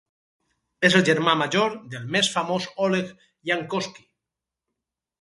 És 0.89 0.95
el 0.99 1.05
germà 1.09 1.35
major 1.43 1.77
del 1.93 2.09
més 2.17 2.33
famós 2.39 2.69
Oleg 2.89 3.15
Yankovsky. 3.53 4.11